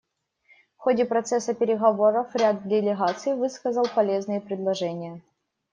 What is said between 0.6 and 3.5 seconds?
В ходе процесса переговоров ряд делегаций